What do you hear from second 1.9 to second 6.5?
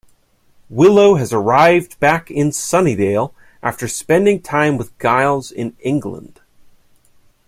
back in Sunnydale after spending time with Giles in England.